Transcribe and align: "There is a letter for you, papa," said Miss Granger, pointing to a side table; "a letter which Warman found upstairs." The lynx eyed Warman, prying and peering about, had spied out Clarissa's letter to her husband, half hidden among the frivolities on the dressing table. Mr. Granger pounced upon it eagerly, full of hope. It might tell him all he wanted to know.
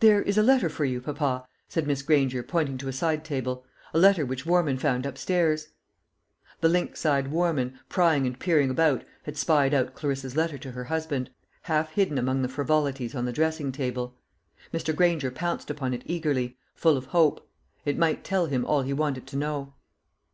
"There 0.00 0.20
is 0.20 0.36
a 0.36 0.42
letter 0.42 0.68
for 0.68 0.84
you, 0.84 1.00
papa," 1.00 1.48
said 1.70 1.86
Miss 1.86 2.02
Granger, 2.02 2.42
pointing 2.42 2.76
to 2.76 2.88
a 2.88 2.92
side 2.92 3.24
table; 3.24 3.64
"a 3.94 3.98
letter 3.98 4.26
which 4.26 4.44
Warman 4.44 4.76
found 4.76 5.06
upstairs." 5.06 5.68
The 6.60 6.68
lynx 6.68 7.06
eyed 7.06 7.28
Warman, 7.28 7.80
prying 7.88 8.26
and 8.26 8.38
peering 8.38 8.68
about, 8.68 9.04
had 9.22 9.38
spied 9.38 9.72
out 9.72 9.94
Clarissa's 9.94 10.36
letter 10.36 10.58
to 10.58 10.72
her 10.72 10.84
husband, 10.84 11.30
half 11.62 11.92
hidden 11.92 12.18
among 12.18 12.42
the 12.42 12.48
frivolities 12.50 13.14
on 13.14 13.24
the 13.24 13.32
dressing 13.32 13.72
table. 13.72 14.14
Mr. 14.70 14.94
Granger 14.94 15.30
pounced 15.30 15.70
upon 15.70 15.94
it 15.94 16.02
eagerly, 16.04 16.58
full 16.74 16.98
of 16.98 17.06
hope. 17.06 17.48
It 17.86 17.96
might 17.96 18.22
tell 18.22 18.44
him 18.44 18.66
all 18.66 18.82
he 18.82 18.92
wanted 18.92 19.26
to 19.28 19.36
know. 19.38 19.72